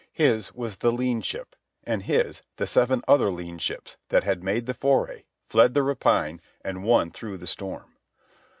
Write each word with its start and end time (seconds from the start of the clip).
His 0.13 0.51
was 0.55 0.77
the 0.77 0.91
lean 0.91 1.21
ship, 1.21 1.55
and 1.83 2.01
his 2.01 2.41
the 2.55 2.65
seven 2.65 3.03
other 3.07 3.29
lean 3.29 3.59
ships 3.59 3.97
that 4.09 4.23
had 4.23 4.41
made 4.43 4.65
the 4.65 4.73
foray, 4.73 5.25
fled 5.47 5.75
the 5.75 5.83
rapine, 5.83 6.41
and 6.65 6.83
won 6.83 7.11
through 7.11 7.37
the 7.37 7.45
storm. 7.45 7.95